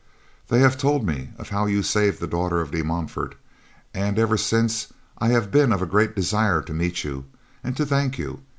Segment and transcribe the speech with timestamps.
[0.47, 3.35] "They have told me of how you saved the daughter of De Montfort,
[3.93, 7.25] and, ever since, I have been of a great desire to meet you,
[7.63, 8.41] and to thank you.